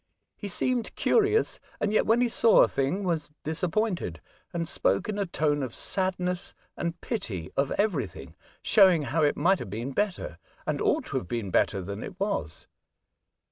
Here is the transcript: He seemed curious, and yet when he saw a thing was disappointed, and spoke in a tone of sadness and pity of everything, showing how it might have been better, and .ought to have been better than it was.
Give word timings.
He 0.35 0.47
seemed 0.47 0.95
curious, 0.95 1.59
and 1.79 1.93
yet 1.93 2.07
when 2.07 2.21
he 2.21 2.27
saw 2.27 2.63
a 2.63 2.67
thing 2.67 3.03
was 3.03 3.29
disappointed, 3.43 4.19
and 4.51 4.67
spoke 4.67 5.07
in 5.07 5.19
a 5.19 5.27
tone 5.27 5.61
of 5.61 5.75
sadness 5.75 6.55
and 6.75 6.99
pity 7.01 7.51
of 7.55 7.69
everything, 7.73 8.33
showing 8.63 9.03
how 9.03 9.21
it 9.21 9.37
might 9.37 9.59
have 9.59 9.69
been 9.69 9.91
better, 9.91 10.39
and 10.65 10.81
.ought 10.81 11.05
to 11.05 11.17
have 11.17 11.27
been 11.27 11.51
better 11.51 11.83
than 11.83 12.01
it 12.01 12.19
was. 12.19 12.67